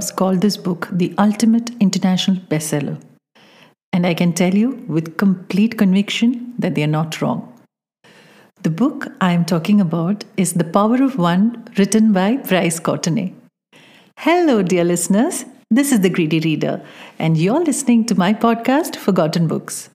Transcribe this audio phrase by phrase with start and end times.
[0.00, 2.98] Times called this book the ultimate international bestseller.
[3.92, 7.40] And I can tell you with complete conviction that they are not wrong.
[8.62, 13.34] The book I am talking about is The Power of One, written by Bryce Courtenay.
[14.16, 15.44] Hello, dear listeners.
[15.70, 16.80] This is The Greedy Reader,
[17.18, 19.90] and you're listening to my podcast, Forgotten Books.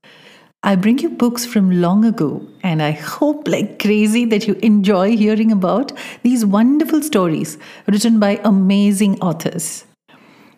[0.62, 5.18] I bring you books from long ago, and I hope like crazy that you enjoy
[5.18, 9.84] hearing about these wonderful stories written by amazing authors.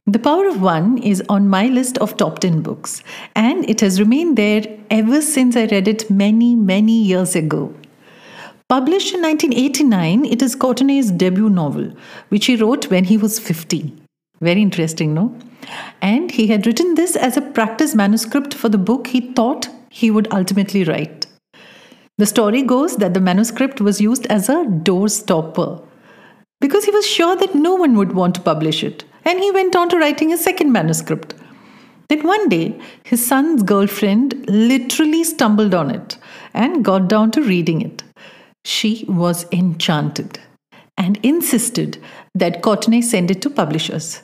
[0.09, 3.03] The Power of One is on my list of top 10 books,
[3.35, 7.73] and it has remained there ever since I read it many, many years ago.
[8.69, 11.91] Published in 1989, it is Courtenay's debut novel,
[12.29, 13.99] which he wrote when he was 15.
[14.39, 15.37] Very interesting, no?
[16.01, 20.09] And he had written this as a practice manuscript for the book he thought he
[20.09, 21.27] would ultimately write.
[22.17, 25.81] The story goes that the manuscript was used as a door stopper
[26.61, 29.75] because he was sure that no one would want to publish it, and he went
[29.75, 31.33] on to writing a second manuscript.
[32.09, 36.17] Then one day, his son's girlfriend literally stumbled on it
[36.53, 38.03] and got down to reading it.
[38.63, 40.39] She was enchanted
[40.97, 41.97] and insisted
[42.33, 44.21] that Courtenay send it to publishers.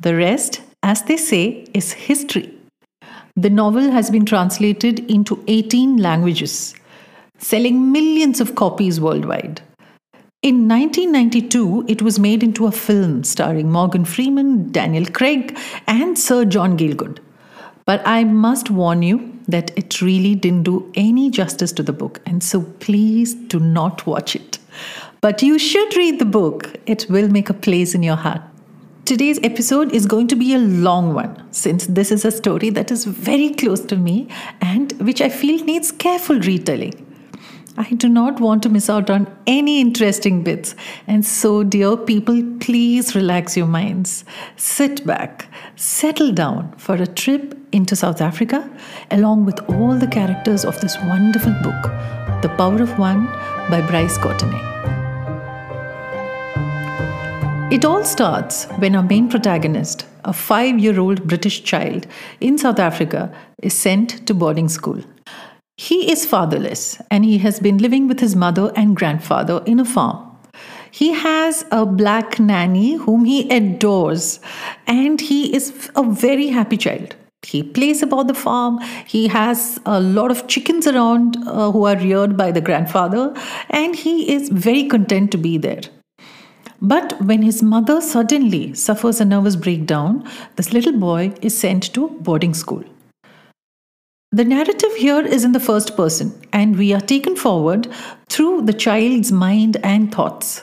[0.00, 2.52] The rest, as they say, is history.
[3.36, 6.74] The novel has been translated into 18 languages,
[7.38, 9.62] selling millions of copies worldwide.
[10.42, 16.46] In 1992, it was made into a film starring Morgan Freeman, Daniel Craig, and Sir
[16.46, 17.18] John Gielgud.
[17.84, 22.22] But I must warn you that it really didn't do any justice to the book,
[22.24, 24.58] and so please do not watch it.
[25.20, 28.40] But you should read the book, it will make a place in your heart.
[29.04, 32.90] Today's episode is going to be a long one since this is a story that
[32.90, 34.28] is very close to me
[34.62, 37.09] and which I feel needs careful retelling.
[37.80, 40.74] I do not want to miss out on any interesting bits.
[41.06, 44.22] And so, dear people, please relax your minds.
[44.56, 45.46] Sit back,
[45.76, 48.70] settle down for a trip into South Africa
[49.10, 51.82] along with all the characters of this wonderful book,
[52.42, 53.24] The Power of One
[53.70, 54.60] by Bryce Courtenay.
[57.74, 62.06] It all starts when our main protagonist, a five year old British child
[62.42, 65.02] in South Africa, is sent to boarding school.
[65.82, 69.84] He is fatherless and he has been living with his mother and grandfather in a
[69.86, 70.18] farm.
[70.90, 74.40] He has a black nanny whom he adores,
[74.86, 77.16] and he is a very happy child.
[77.42, 78.78] He plays about the farm.
[79.06, 83.34] He has a lot of chickens around uh, who are reared by the grandfather,
[83.70, 85.80] and he is very content to be there.
[86.82, 92.10] But when his mother suddenly suffers a nervous breakdown, this little boy is sent to
[92.20, 92.84] boarding school.
[94.32, 97.88] The narrative here is in the first person, and we are taken forward
[98.28, 100.62] through the child's mind and thoughts.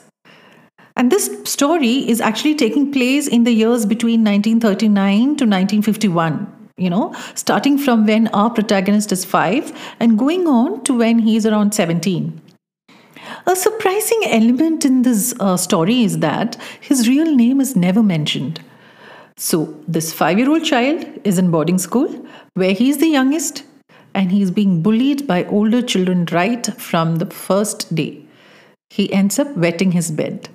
[0.96, 6.90] And this story is actually taking place in the years between 1939 to 1951, you
[6.90, 11.46] know, starting from when our protagonist is five and going on to when he is
[11.46, 12.42] around 17.
[13.48, 18.62] A surprising element in this uh, story is that his real name is never mentioned.
[19.38, 22.08] So, this five year old child is in boarding school
[22.56, 23.64] where he is the youngest
[24.14, 28.24] and he is being bullied by older children right from the first day.
[28.90, 30.50] He ends up wetting his bed.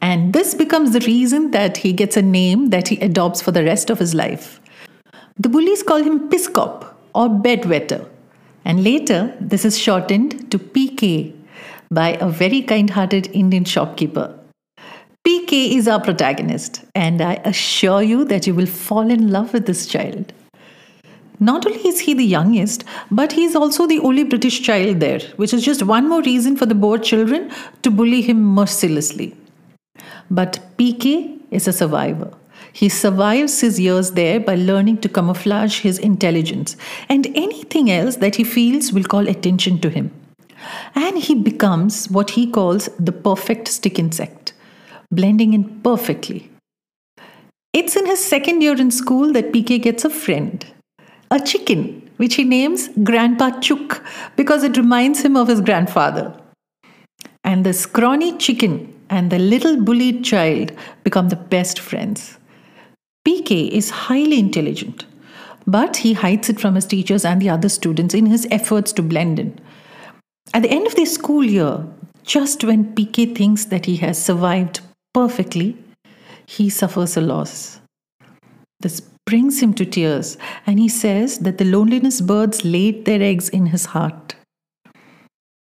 [0.00, 3.64] And this becomes the reason that he gets a name that he adopts for the
[3.64, 4.60] rest of his life.
[5.38, 8.06] The bullies call him Pisskop or bedwetter
[8.66, 11.32] and later, this is shortened to PK
[11.88, 14.36] by a very kind hearted Indian shopkeeper.
[15.26, 19.66] PK is our protagonist, and I assure you that you will fall in love with
[19.66, 20.32] this child.
[21.40, 25.18] Not only is he the youngest, but he is also the only British child there,
[25.34, 27.50] which is just one more reason for the bored children
[27.82, 29.34] to bully him mercilessly.
[30.30, 32.32] But PK is a survivor.
[32.72, 36.76] He survives his years there by learning to camouflage his intelligence
[37.08, 40.12] and anything else that he feels will call attention to him.
[40.94, 44.45] And he becomes what he calls the perfect stick insect,
[45.10, 46.50] blending in perfectly.
[47.72, 50.64] It's in his second year in school that PK gets a friend,
[51.30, 54.02] a chicken, which he names Grandpa Chook
[54.36, 56.34] because it reminds him of his grandfather.
[57.44, 60.72] And the scrawny chicken and the little bullied child
[61.04, 62.38] become the best friends.
[63.26, 65.04] PK is highly intelligent,
[65.66, 69.02] but he hides it from his teachers and the other students in his efforts to
[69.02, 69.60] blend in.
[70.54, 71.84] At the end of the school year,
[72.22, 74.80] just when PK thinks that he has survived
[75.16, 75.74] perfectly,
[76.46, 77.80] he suffers a loss.
[78.80, 80.36] This brings him to tears,
[80.66, 84.34] and he says that the loneliness birds laid their eggs in his heart.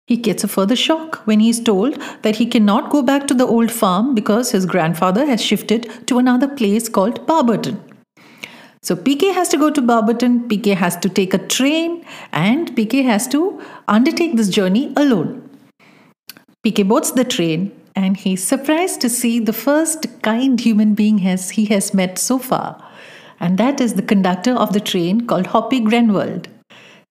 [0.08, 3.34] He gets a further shock when he is told that he cannot go back to
[3.34, 7.84] the old farm because his grandfather has shifted to another place called Barberton.
[8.82, 13.04] So PK has to go to Barberton, PK has to take a train, and PK
[13.04, 15.50] has to undertake this journey alone.
[16.66, 21.52] PK boards the train and he's surprised to see the first kind human being has,
[21.52, 22.84] he has met so far.
[23.40, 26.46] And that is the conductor of the train called Hoppy Groenewald.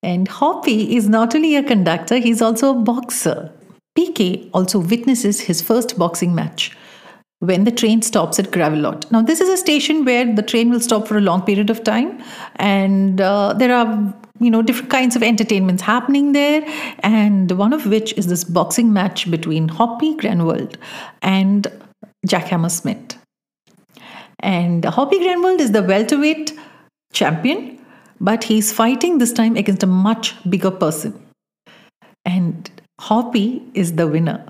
[0.02, 3.52] And Hoppy is not only a conductor, he's also a boxer.
[3.98, 6.76] PK also witnesses his first boxing match
[7.40, 9.10] when the train stops at Gravelotte.
[9.10, 11.82] Now, this is a station where the train will stop for a long period of
[11.84, 12.22] time,
[12.56, 16.64] and uh, there are you know different kinds of entertainments happening there
[17.00, 20.76] and one of which is this boxing match between hoppy groenewald
[21.20, 21.66] and
[22.26, 23.18] jack hammersmith
[24.38, 26.54] and hoppy groenewald is the welterweight
[27.12, 27.78] champion
[28.20, 31.18] but he's fighting this time against a much bigger person.
[32.24, 32.70] And
[33.00, 34.44] Hoppy is the winner.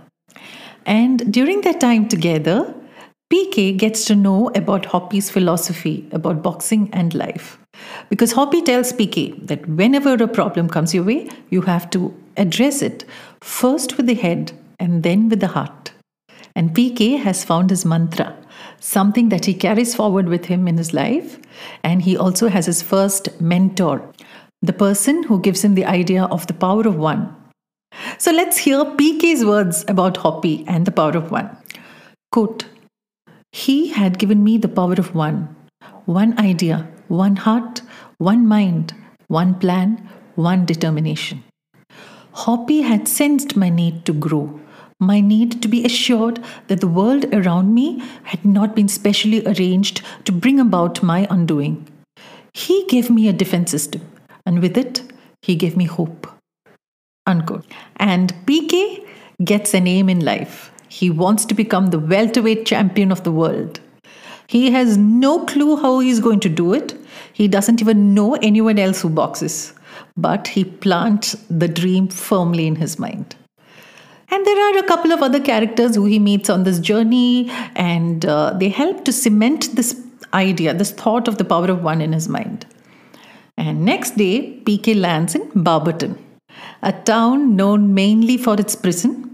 [0.84, 2.74] And during their time together,
[3.32, 7.58] PK gets to know about Hoppy's philosophy about boxing and life.
[8.08, 12.82] Because Hoppy tells PK that whenever a problem comes your way, you have to address
[12.82, 13.04] it
[13.40, 15.92] first with the head and then with the heart.
[16.56, 18.36] And PK has found his mantra
[18.80, 21.38] something that he carries forward with him in his life.
[21.84, 24.02] And he also has his first mentor,
[24.62, 27.34] the person who gives him the idea of the power of one.
[28.18, 31.56] So let's hear PK's words about Hoppy and the power of one.
[32.32, 32.64] Quote
[33.52, 35.54] He had given me the power of one,
[36.04, 37.82] one idea, one heart,
[38.18, 38.94] one mind,
[39.28, 41.42] one plan, one determination.
[42.32, 44.60] Hoppy had sensed my need to grow,
[45.00, 46.38] my need to be assured
[46.68, 51.86] that the world around me had not been specially arranged to bring about my undoing.
[52.52, 54.02] He gave me a defense system,
[54.44, 55.02] and with it,
[55.42, 56.26] he gave me hope.
[57.26, 57.64] Unquote.
[57.96, 59.06] And PK
[59.42, 60.69] gets a name in life.
[60.90, 63.78] He wants to become the welterweight champion of the world.
[64.48, 66.94] He has no clue how he's going to do it.
[67.32, 69.72] He doesn't even know anyone else who boxes,
[70.16, 73.36] but he plants the dream firmly in his mind.
[74.32, 78.26] And there are a couple of other characters who he meets on this journey, and
[78.26, 79.94] uh, they help to cement this
[80.34, 82.66] idea, this thought of the power of one in his mind.
[83.56, 86.18] And next day, PK lands in Barberton,
[86.82, 89.29] a town known mainly for its prison.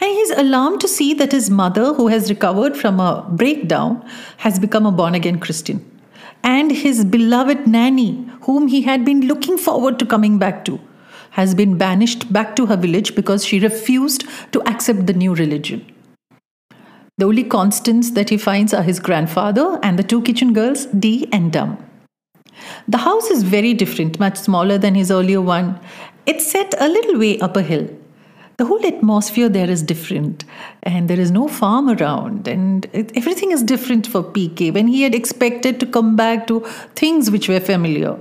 [0.00, 4.02] And he's alarmed to see that his mother, who has recovered from a breakdown,
[4.38, 5.84] has become a born again Christian.
[6.42, 10.80] And his beloved nanny, whom he had been looking forward to coming back to,
[11.32, 15.84] has been banished back to her village because she refused to accept the new religion.
[17.18, 21.28] The only constants that he finds are his grandfather and the two kitchen girls, Dee
[21.30, 21.76] and Dum.
[22.88, 25.78] The house is very different, much smaller than his earlier one.
[26.24, 27.88] It's set a little way up a hill.
[28.60, 30.44] The whole atmosphere there is different,
[30.82, 35.00] and there is no farm around, and it, everything is different for PK when he
[35.00, 36.60] had expected to come back to
[36.94, 38.18] things which were familiar.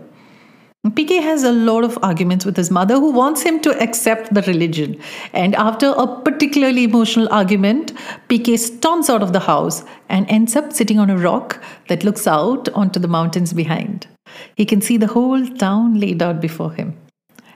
[0.88, 4.42] PK has a lot of arguments with his mother who wants him to accept the
[4.44, 4.98] religion.
[5.34, 7.92] And after a particularly emotional argument,
[8.30, 12.28] PK storms out of the house and ends up sitting on a rock that looks
[12.28, 14.08] out onto the mountains behind.
[14.56, 16.98] He can see the whole town laid out before him.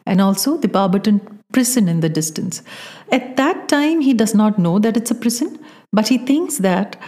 [0.05, 1.21] And also the Barberton
[1.53, 2.61] prison in the distance.
[3.11, 5.59] At that time, he does not know that it's a prison,
[5.93, 6.99] but he thinks that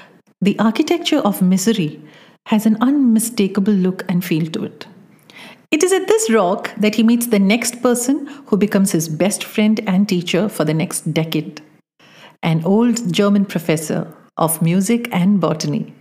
[0.42, 2.02] the architecture of misery
[2.46, 4.88] has an unmistakable look and feel to it.
[5.72, 9.44] It is at this rock that he meets the next person who becomes his best
[9.44, 11.62] friend and teacher for the next decade
[12.46, 15.94] an old German professor of music and botany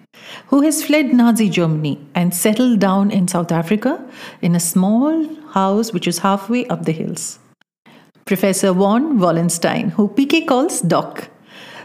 [0.48, 3.92] who has fled Nazi Germany and settled down in South Africa
[4.42, 7.38] in a small house which is halfway up the hills.
[8.24, 11.28] Professor von Wallenstein, who PK calls Doc.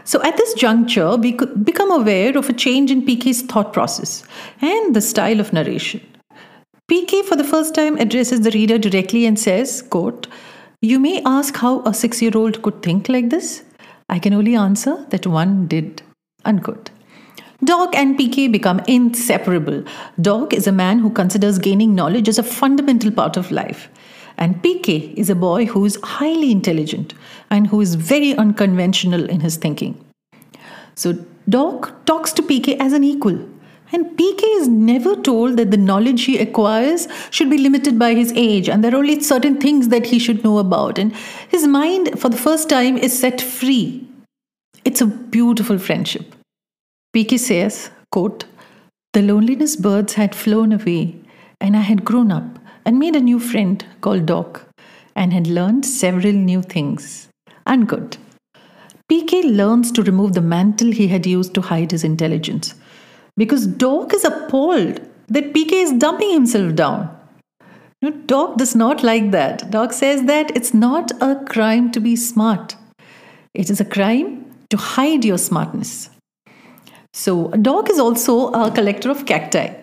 [0.04, 4.24] So at this juncture, we could become aware of a change in PK's thought process
[4.62, 6.00] and the style of narration.
[6.90, 10.28] PK for the first time addresses the reader directly and says, quote,
[10.80, 13.62] You may ask how a six year old could think like this.
[14.08, 16.02] I can only answer that one did.
[16.44, 16.90] Unquote.
[17.62, 19.84] Doc and PK become inseparable.
[20.20, 23.90] Doc is a man who considers gaining knowledge as a fundamental part of life.
[24.40, 27.14] And PK is a boy who is highly intelligent
[27.50, 30.02] and who is very unconventional in his thinking.
[30.94, 31.12] So
[31.48, 33.38] Doc talks to PK as an equal
[33.92, 38.32] and PK is never told that the knowledge he acquires should be limited by his
[38.36, 40.98] age and there are only certain things that he should know about.
[40.98, 41.14] And
[41.48, 44.06] his mind, for the first time, is set free.
[44.84, 46.34] It's a beautiful friendship.
[47.14, 48.44] PK says, quote,
[49.12, 51.16] The loneliness birds had flown away,
[51.60, 54.66] and I had grown up and made a new friend called Doc
[55.14, 57.28] and had learned several new things.
[57.66, 58.16] And good.
[59.10, 62.74] PK learns to remove the mantle he had used to hide his intelligence
[63.36, 67.16] because Doc is appalled that PK is dumping himself down.
[68.02, 69.70] No, Doc does not like that.
[69.70, 72.76] Doc says that it's not a crime to be smart,
[73.54, 76.10] it is a crime to hide your smartness.
[77.12, 79.79] So, Doc is also a collector of cacti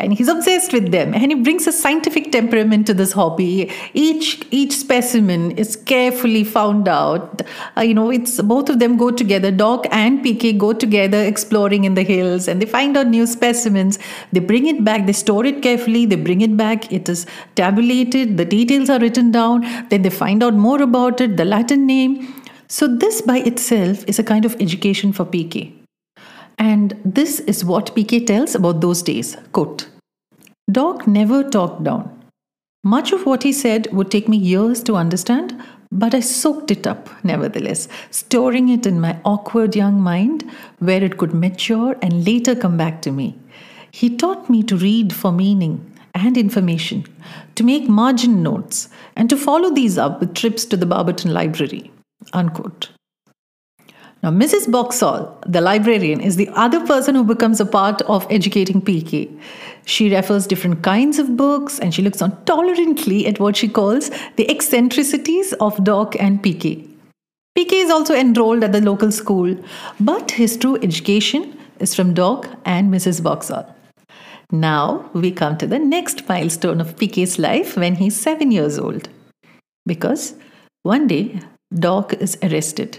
[0.00, 1.14] and he's obsessed with them.
[1.14, 3.70] And he brings a scientific temperament to this hobby.
[3.94, 7.42] Each each specimen is carefully found out.
[7.76, 9.50] Uh, you know it's both of them go together.
[9.50, 13.98] Doc and pk go together exploring in the hills and they find out new specimens.
[14.32, 15.06] They bring it back.
[15.06, 16.06] They store it carefully.
[16.06, 16.92] They bring it back.
[16.92, 18.36] It is tabulated.
[18.36, 19.66] The details are written down.
[19.90, 22.34] Then they find out more about it the latin name.
[22.68, 25.80] So this by itself is a kind of education for pk
[26.60, 29.36] and this is what PK tells about those days.
[29.52, 29.88] Quote
[30.70, 32.16] Doc never talked down.
[32.84, 35.60] Much of what he said would take me years to understand,
[35.92, 40.48] but I soaked it up nevertheless, storing it in my awkward young mind
[40.78, 43.38] where it could mature and later come back to me.
[43.90, 47.04] He taught me to read for meaning and information,
[47.54, 51.90] to make margin notes, and to follow these up with trips to the Barberton Library.
[52.32, 52.90] Unquote.
[54.22, 54.70] Now, Mrs.
[54.70, 59.30] Boxall, the librarian, is the other person who becomes a part of educating PK.
[59.86, 64.10] She refers different kinds of books and she looks on tolerantly at what she calls
[64.36, 66.86] the eccentricities of Doc and PK.
[67.56, 69.56] PK is also enrolled at the local school,
[69.98, 73.22] but his true education is from Doc and Mrs.
[73.22, 73.74] Boxall.
[74.52, 79.08] Now we come to the next milestone of PK's life when he's seven years old.
[79.86, 80.34] Because
[80.82, 81.40] one day,
[81.72, 82.98] Doc is arrested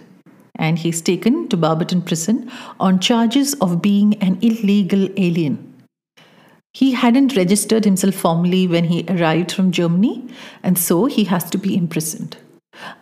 [0.56, 5.68] and he's taken to Barberton prison on charges of being an illegal alien.
[6.74, 10.28] He hadn't registered himself formally when he arrived from Germany,
[10.64, 12.38] and so he has to be imprisoned.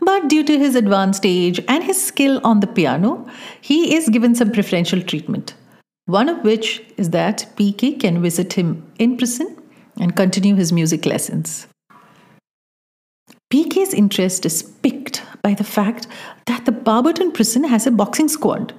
[0.01, 3.27] But due to his advanced age and his skill on the piano,
[3.61, 5.53] he is given some preferential treatment.
[6.05, 9.55] One of which is that PK can visit him in prison
[9.99, 11.67] and continue his music lessons.
[13.53, 14.63] PK's interest is
[15.09, 16.07] piqued by the fact
[16.45, 18.73] that the Barberton prison has a boxing squad.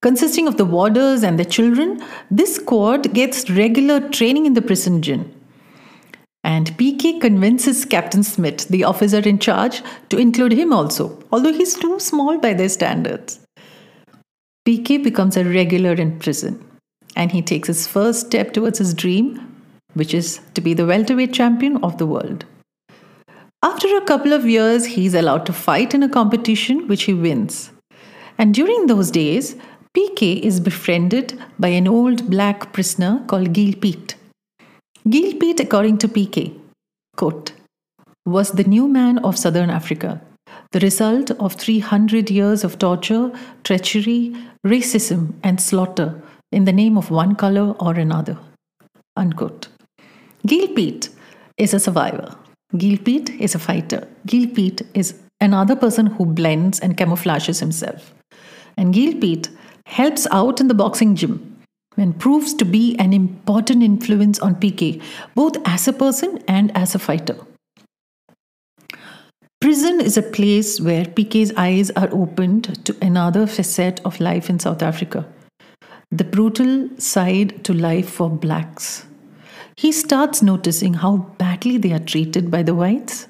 [0.00, 5.00] Consisting of the warders and their children, this squad gets regular training in the prison
[5.00, 5.32] gym.
[6.44, 11.74] And PK convinces Captain Smith, the officer in charge, to include him also, although he's
[11.74, 13.38] too small by their standards.
[14.66, 16.64] PK becomes a regular in prison,
[17.14, 19.38] and he takes his first step towards his dream,
[19.94, 22.44] which is to be the welterweight champion of the world.
[23.64, 27.70] After a couple of years, he's allowed to fight in a competition which he wins.
[28.36, 29.54] And during those days,
[29.96, 34.16] PK is befriended by an old black prisoner called Geel Piet.
[35.08, 36.58] Geel Piet, according to PK,
[37.16, 37.52] quote,
[38.26, 40.20] was the new man of southern Africa,
[40.72, 43.30] the result of 300 years of torture,
[43.62, 44.34] treachery,
[44.66, 48.36] racism, and slaughter in the name of one color or another.
[49.16, 49.68] Unquote.
[51.58, 52.36] Is a survivor
[52.74, 54.08] Geel Piet is a fighter.
[54.24, 58.14] Geel Piet is another person who blends and camouflages himself.
[58.78, 59.50] And Geel Piet
[59.86, 61.58] helps out in the boxing gym
[61.98, 65.02] and proves to be an important influence on PK,
[65.34, 67.36] both as a person and as a fighter.
[69.60, 74.58] Prison is a place where PK's eyes are opened to another facet of life in
[74.58, 75.26] South Africa
[76.10, 79.06] the brutal side to life for blacks
[79.76, 81.16] he starts noticing how
[81.62, 83.28] they are treated by the whites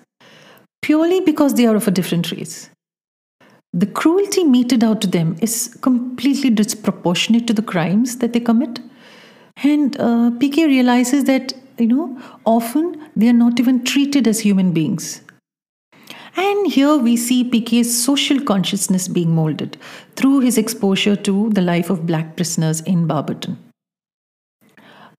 [0.83, 2.69] purely because they are of a different race.
[3.73, 8.81] The cruelty meted out to them is completely disproportionate to the crimes that they commit.
[9.63, 14.73] And uh, PK realizes that, you know, often they are not even treated as human
[14.73, 15.23] beings.
[16.37, 19.77] And here we see PK's social consciousness being molded
[20.17, 23.59] through his exposure to the life of black prisoners in Barberton.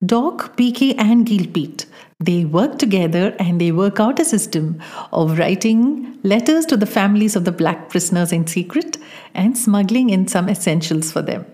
[0.05, 1.85] Doc, PK, and Geel Piet.
[2.23, 7.35] They work together and they work out a system of writing letters to the families
[7.35, 8.97] of the black prisoners in secret
[9.33, 11.45] and smuggling in some essentials for them.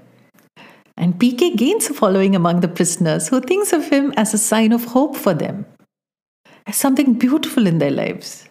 [0.96, 4.72] And PK gains a following among the prisoners who thinks of him as a sign
[4.72, 5.66] of hope for them,
[6.68, 8.48] as something beautiful in their lives.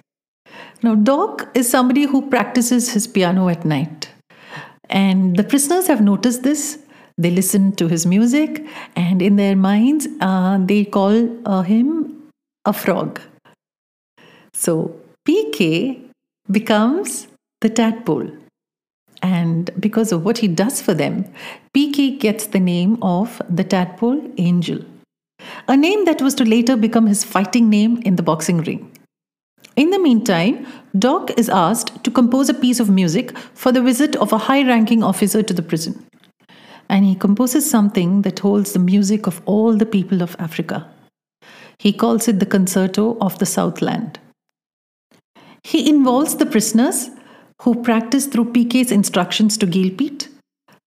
[0.82, 4.08] Now, Doc is somebody who practices his piano at night.
[4.90, 6.78] And the prisoners have noticed this
[7.18, 8.64] they listen to his music,
[8.96, 12.30] and in their minds, uh, they call uh, him
[12.64, 13.20] a frog.
[14.54, 14.94] So
[15.28, 16.00] PK
[16.50, 17.26] becomes
[17.60, 18.30] the tadpole.
[19.20, 21.24] And because of what he does for them,
[21.76, 24.84] PK gets the name of the tadpole angel,
[25.66, 28.92] a name that was to later become his fighting name in the boxing ring.
[29.74, 30.66] In the meantime,
[30.98, 34.66] Doc is asked to compose a piece of music for the visit of a high
[34.66, 36.07] ranking officer to the prison.
[36.88, 40.90] And he composes something that holds the music of all the people of Africa.
[41.78, 44.18] He calls it the Concerto of the Southland.
[45.62, 47.10] He involves the prisoners
[47.62, 50.28] who practice through PK's instructions to Geel Piet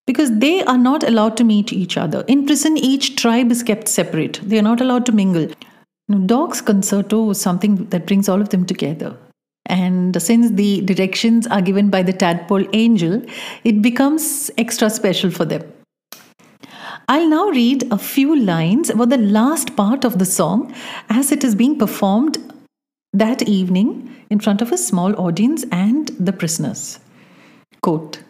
[0.08, 2.24] because they are not allowed to meet each other.
[2.28, 5.48] In prison, each tribe is kept separate, they are not allowed to mingle.
[6.10, 9.16] Now, Doc's concerto was something that brings all of them together.
[9.68, 13.22] And since the directions are given by the tadpole angel,
[13.64, 15.62] it becomes extra special for them.
[17.12, 20.74] I'll now read a few lines about the last part of the song
[21.10, 22.38] as it is being performed
[23.12, 27.00] that evening in front of a small audience and the prisoners.
[27.84, 28.22] Quote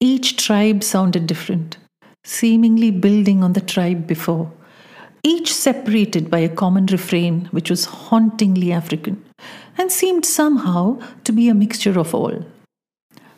[0.00, 1.76] Each tribe sounded different,
[2.24, 4.50] seemingly building on the tribe before,
[5.22, 9.22] each separated by a common refrain which was hauntingly African
[9.76, 12.46] and seemed somehow to be a mixture of all.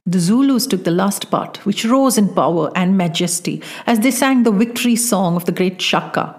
[0.06, 4.42] The Zulus took the last part, which rose in power and majesty as they sang
[4.42, 6.34] the victory song of the great Shaka,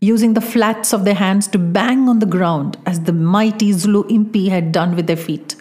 [0.00, 4.08] using the flats of their hands to bang on the ground as the mighty Zulu
[4.08, 5.54] impi had done with their feet,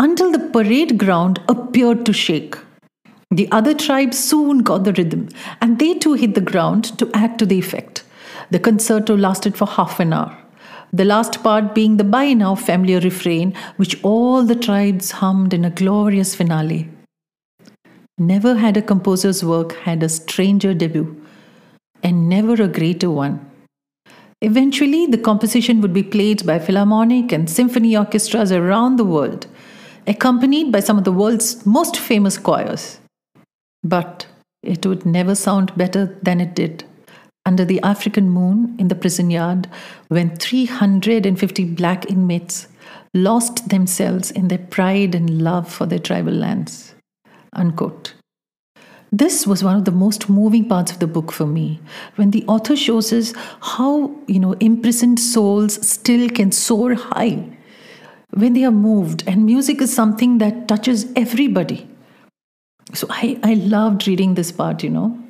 [0.00, 2.56] until the parade ground appeared to shake.
[3.30, 5.28] The other tribes soon got the rhythm,
[5.60, 8.02] and they too hit the ground to add to the effect.
[8.50, 10.41] The concerto lasted for half an hour
[10.92, 15.64] the last part being the by now familiar refrain which all the tribes hummed in
[15.64, 16.88] a glorious finale.
[18.18, 21.24] Never had a composer's work had a stranger debut,
[22.02, 23.40] and never a greater one.
[24.42, 29.46] Eventually, the composition would be played by philharmonic and symphony orchestras around the world,
[30.06, 32.98] accompanied by some of the world's most famous choirs.
[33.82, 34.26] But
[34.62, 36.84] it would never sound better than it did
[37.44, 39.68] under the African moon in the prison yard
[40.08, 42.68] when 350 black inmates
[43.14, 46.94] lost themselves in their pride and love for their tribal lands.
[47.52, 48.14] Unquote.
[49.14, 51.80] This was one of the most moving parts of the book for me,
[52.16, 57.46] when the author shows us how, you know, imprisoned souls still can soar high
[58.30, 61.86] when they are moved, and music is something that touches everybody.
[62.94, 65.21] So I, I loved reading this part, you know.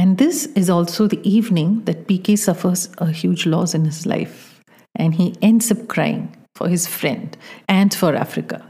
[0.00, 4.58] And this is also the evening that PK suffers a huge loss in his life.
[4.94, 7.36] And he ends up crying for his friend
[7.68, 8.66] and for Africa.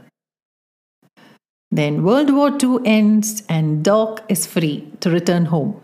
[1.71, 5.79] Then World War II ends and Doc is free to return home.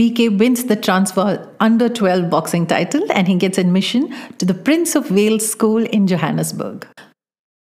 [0.00, 4.96] PK wins the Transvaal under 12 boxing title and he gets admission to the Prince
[4.96, 6.88] of Wales School in Johannesburg.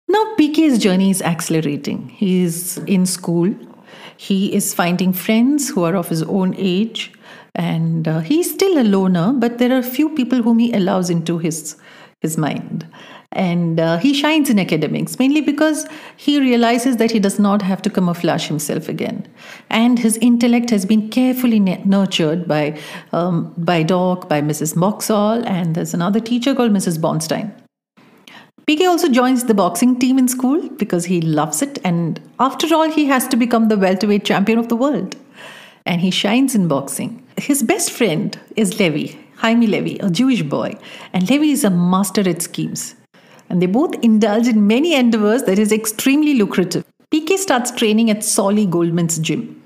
[0.07, 2.09] Now, PK's journey is accelerating.
[2.09, 3.55] He's in school
[4.21, 7.11] he is finding friends who are of his own age,
[7.55, 11.39] and uh, he's still a loner, but there are few people whom he allows into
[11.39, 11.75] his
[12.19, 12.85] his mind.
[13.31, 17.81] And uh, he shines in academics mainly because he realizes that he does not have
[17.81, 19.27] to camouflage himself again.
[19.71, 22.77] And his intellect has been carefully nurtured by,
[23.13, 24.79] um, by Doc, by Mrs.
[24.79, 26.99] Boxall, and there's another teacher called Mrs.
[26.99, 27.51] Bonstein.
[28.67, 32.89] PK also joins the boxing team in school because he loves it, and after all,
[32.89, 35.15] he has to become the welterweight champion of the world.
[35.85, 37.25] And he shines in boxing.
[37.37, 40.77] His best friend is Levi, Jaime Levy, a Jewish boy,
[41.11, 42.95] and Levi is a master at schemes.
[43.49, 46.85] And they both indulge in many endeavors that is extremely lucrative.
[47.11, 49.61] PK starts training at Solly Goldman's gym.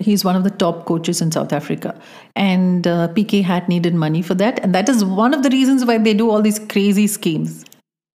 [0.00, 1.98] He's one of the top coaches in South Africa.
[2.36, 4.58] And uh, PK had needed money for that.
[4.58, 7.64] And that is one of the reasons why they do all these crazy schemes.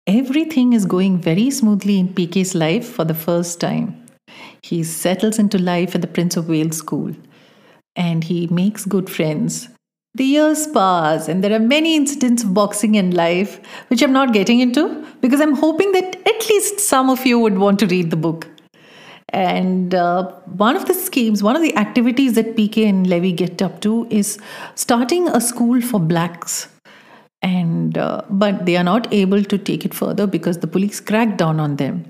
[0.08, 4.06] Everything is going very smoothly in PK's life for the first time.
[4.62, 7.12] He settles into life at the Prince of Wales School
[7.96, 9.68] and he makes good friends.
[10.14, 14.32] The years pass, and there are many incidents of boxing in life which I'm not
[14.32, 18.10] getting into because I'm hoping that at least some of you would want to read
[18.10, 18.46] the book.
[19.30, 23.60] And uh, one of the schemes, one of the activities that PK and Levy get
[23.60, 24.38] up to is
[24.76, 26.68] starting a school for blacks
[27.42, 31.36] and uh, but they are not able to take it further because the police crack
[31.36, 32.04] down on them.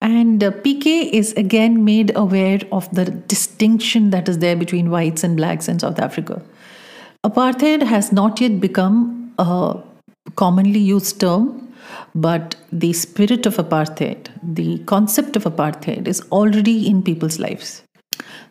[0.00, 5.24] And uh, pk is again made aware of the distinction that is there between whites
[5.24, 6.42] and blacks in south africa.
[7.24, 9.82] Apartheid has not yet become a
[10.34, 11.66] commonly used term
[12.14, 17.82] but the spirit of apartheid the concept of apartheid is already in people's lives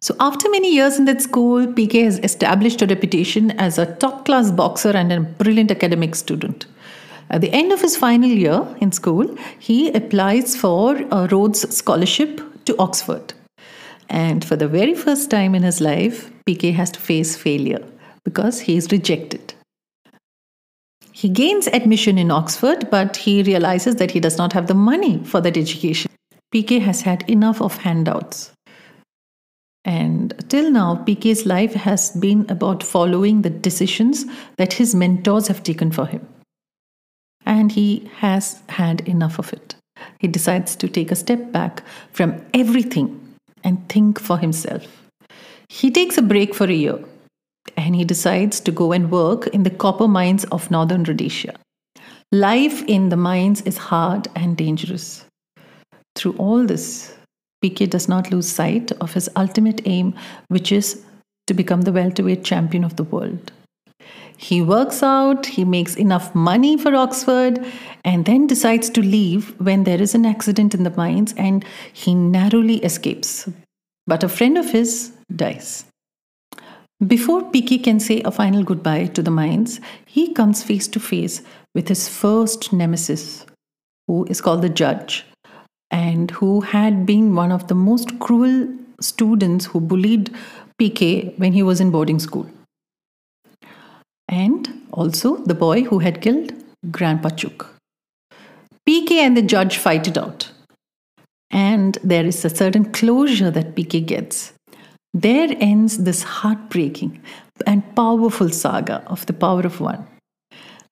[0.05, 4.23] so, after many years in that school, PK has established a reputation as a top
[4.25, 6.67] class boxer and a brilliant academic student.
[7.31, 12.39] At the end of his final year in school, he applies for a Rhodes Scholarship
[12.65, 13.33] to Oxford.
[14.07, 17.83] And for the very first time in his life, PK has to face failure
[18.23, 19.55] because he is rejected.
[21.13, 25.23] He gains admission in Oxford, but he realizes that he does not have the money
[25.23, 26.11] for that education.
[26.53, 28.51] PK has had enough of handouts.
[29.85, 34.25] And till now, PK's life has been about following the decisions
[34.57, 36.27] that his mentors have taken for him.
[37.45, 39.75] And he has had enough of it.
[40.19, 44.87] He decides to take a step back from everything and think for himself.
[45.69, 46.99] He takes a break for a year
[47.77, 51.55] and he decides to go and work in the copper mines of northern Rhodesia.
[52.31, 55.25] Life in the mines is hard and dangerous.
[56.15, 57.15] Through all this,
[57.65, 60.13] PK does not lose sight of his ultimate aim,
[60.49, 61.03] which is
[61.47, 63.51] to become the welterweight champion of the world.
[64.37, 67.65] He works out, he makes enough money for Oxford,
[68.03, 72.13] and then decides to leave when there is an accident in the mines and he
[72.13, 73.49] narrowly escapes.
[74.05, 75.85] But a friend of his dies.
[77.05, 81.41] Before PK can say a final goodbye to the mines, he comes face to face
[81.73, 83.45] with his first nemesis,
[84.07, 85.25] who is called the judge,
[85.95, 88.67] and who had been one of the most cruel
[88.99, 90.29] students who bullied
[90.81, 92.47] PK when he was in boarding school.
[94.27, 96.51] And also the boy who had killed
[96.91, 97.73] Grandpa Chook.
[98.89, 100.49] PK and the judge fight it out.
[101.49, 104.51] And there is a certain closure that PK gets.
[105.13, 107.21] There ends this heartbreaking
[107.65, 110.05] and powerful saga of the power of one.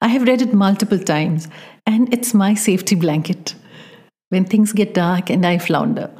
[0.01, 1.49] I have read it multiple times,
[1.85, 3.55] and it's my safety blanket
[4.33, 6.11] when things get dark and I flounder.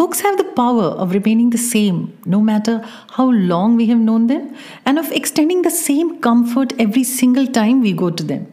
[0.00, 2.78] Books have the power of remaining the same no matter
[3.16, 4.54] how long we have known them
[4.86, 8.46] and of extending the same comfort every single time we go to them.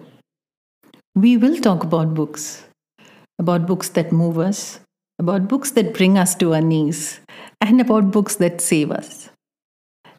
[1.15, 2.63] We will talk about books,
[3.39, 4.79] about books that move us,
[5.19, 7.19] about books that bring us to our knees,
[7.59, 9.29] and about books that save us.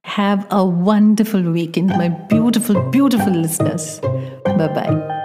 [0.05, 4.01] Have a wonderful weekend, my beautiful, beautiful listeners.
[4.45, 5.18] Bye bye.